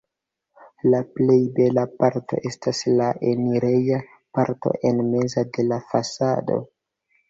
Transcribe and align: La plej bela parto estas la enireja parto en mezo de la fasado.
La 0.93 1.01
plej 1.17 1.35
bela 1.59 1.83
parto 1.99 2.41
estas 2.51 2.81
la 3.03 3.11
enireja 3.35 4.03
parto 4.41 4.77
en 4.93 5.07
mezo 5.15 5.49
de 5.57 5.71
la 5.73 5.85
fasado. 5.95 6.65